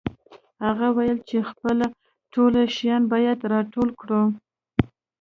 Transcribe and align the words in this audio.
هغه 0.65 0.87
وویل 0.91 1.19
چې 1.29 1.37
خپل 1.49 1.77
ټول 2.33 2.53
شیان 2.75 3.03
باید 3.13 3.39
راټول 3.53 3.89
کړو 4.01 4.23